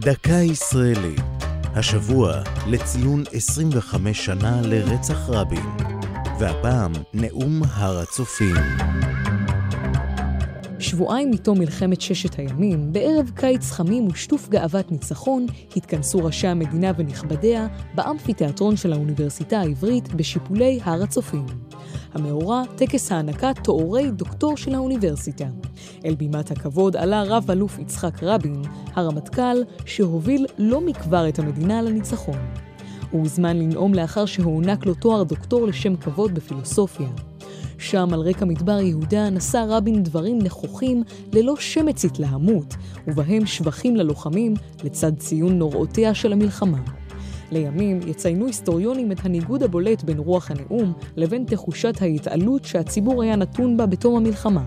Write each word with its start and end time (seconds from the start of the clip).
דקה 0.00 0.32
ישראלית, 0.32 1.20
השבוע 1.74 2.42
לציון 2.66 3.24
25 3.32 4.24
שנה 4.24 4.60
לרצח 4.64 5.28
רבין, 5.28 5.66
והפעם 6.38 6.92
נאום 7.14 7.62
הר 7.64 7.98
הצופים. 7.98 8.54
שבועיים 10.78 11.30
מתום 11.30 11.58
מלחמת 11.58 12.00
ששת 12.00 12.38
הימים, 12.38 12.92
בערב 12.92 13.30
קיץ 13.34 13.70
חמים 13.70 14.06
ושטוף 14.06 14.48
גאוות 14.48 14.92
ניצחון, 14.92 15.46
התכנסו 15.76 16.24
ראשי 16.24 16.46
המדינה 16.46 16.92
ונכבדיה 16.96 17.66
באמפיתיאטרון 17.94 18.76
של 18.76 18.92
האוניברסיטה 18.92 19.60
העברית 19.60 20.14
בשיפולי 20.14 20.80
הר 20.84 21.02
הצופים. 21.02 21.46
המאורע, 22.14 22.62
טקס 22.76 23.12
הענקת 23.12 23.54
תוארי 23.62 24.10
דוקטור 24.10 24.56
של 24.56 24.74
האוניברסיטה. 24.74 25.46
אל 26.04 26.14
בימת 26.14 26.50
הכבוד 26.50 26.96
עלה 26.96 27.22
רב-אלוף 27.22 27.78
יצחק 27.78 28.22
רבין, 28.22 28.62
הרמטכ"ל 28.94 29.56
שהוביל 29.86 30.46
לא 30.58 30.80
מכבר 30.80 31.28
את 31.28 31.38
המדינה 31.38 31.82
לניצחון. 31.82 32.38
הוא 33.10 33.20
הוזמן 33.20 33.56
לנאום 33.56 33.94
לאחר 33.94 34.26
שהוענק 34.26 34.86
לו 34.86 34.94
תואר 34.94 35.22
דוקטור 35.22 35.66
לשם 35.66 35.96
כבוד 35.96 36.34
בפילוסופיה. 36.34 37.08
שם 37.78 38.08
על 38.12 38.20
רקע 38.20 38.44
מדבר 38.44 38.80
יהודה 38.80 39.30
נשא 39.30 39.64
רבין 39.68 40.02
דברים 40.02 40.38
נכוחים 40.38 41.02
ללא 41.32 41.56
שמץ 41.56 42.04
התלהמות, 42.04 42.74
ובהם 43.06 43.46
שבחים 43.46 43.96
ללוחמים 43.96 44.54
לצד 44.84 45.16
ציון 45.18 45.58
נוראותיה 45.58 46.14
של 46.14 46.32
המלחמה. 46.32 46.99
לימים 47.50 48.00
יציינו 48.06 48.46
היסטוריונים 48.46 49.12
את 49.12 49.24
הניגוד 49.24 49.62
הבולט 49.62 50.02
בין 50.02 50.18
רוח 50.18 50.50
הנאום 50.50 50.92
לבין 51.16 51.44
תחושת 51.44 52.02
ההתעלות 52.02 52.64
שהציבור 52.64 53.22
היה 53.22 53.36
נתון 53.36 53.76
בה 53.76 53.86
בתום 53.86 54.16
המלחמה. 54.16 54.62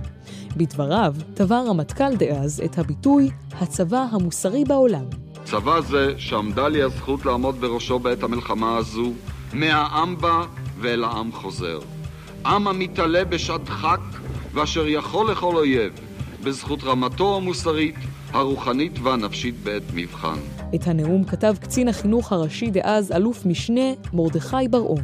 בדבריו 0.58 1.16
טבע 1.34 1.58
הרמטכ"ל 1.58 2.16
דאז 2.16 2.62
את 2.66 2.77
הביטוי 2.77 3.30
"הצבא 3.52 4.05
המוסרי 4.12 4.64
בעולם". 4.64 5.05
צבא 5.44 5.82
זה, 5.82 6.13
שעמדה 6.18 6.68
לי 6.68 6.82
הזכות 6.82 7.26
לעמוד 7.26 7.62
בראשו 7.62 7.99
בעת 7.99 8.24
המלחמה 8.24 8.77
הזו, 8.77 9.12
מהעם 9.54 10.18
בא 10.18 10.46
ואל 10.79 11.04
העם 11.04 11.32
חוזר. 11.32 11.79
עם 12.46 12.68
המתעלה 12.68 13.26
בשעת 13.26 13.63
דחק 13.63 14.00
ואשר 14.54 14.88
יכול 14.88 15.32
לכל 15.32 15.55
אויב, 15.55 15.94
בזכות 16.44 16.84
רמתו 16.84 17.38
המוסרית, 17.38 17.96
הרוחנית 18.34 18.99
והנפשית 18.99 19.55
בעת 19.63 19.84
מבחן. 19.93 20.37
את 20.76 20.87
הנאום 20.87 21.23
כתב 21.23 21.55
קצין 21.59 21.87
החינוך 21.87 22.31
הראשי 22.31 22.71
דאז, 22.71 23.12
אלוף 23.12 23.45
משנה 23.45 23.93
מרדכי 24.13 24.67
בר-און. 24.70 25.01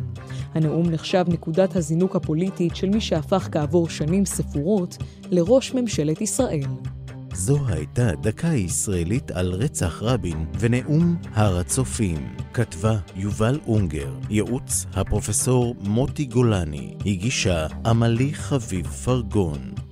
הנאום 0.53 0.89
נחשב 0.89 1.25
נקודת 1.27 1.75
הזינוק 1.75 2.15
הפוליטית 2.15 2.75
של 2.75 2.89
מי 2.89 3.01
שהפך 3.01 3.49
כעבור 3.51 3.89
שנים 3.89 4.25
ספורות 4.25 4.97
לראש 5.31 5.73
ממשלת 5.73 6.21
ישראל. 6.21 6.67
זו 7.33 7.67
הייתה 7.67 8.11
דקה 8.21 8.47
ישראלית 8.47 9.31
על 9.31 9.53
רצח 9.53 10.03
רבין 10.03 10.45
ונאום 10.59 11.15
הר 11.33 11.57
הצופים. 11.57 12.27
כתבה 12.53 12.97
יובל 13.15 13.59
אונגר, 13.67 14.13
ייעוץ 14.29 14.85
הפרופסור 14.93 15.75
מוטי 15.81 16.25
גולני, 16.25 16.93
הגישה 17.05 17.67
עמלי 17.85 18.33
חביב 18.33 18.87
פרגון. 18.87 19.88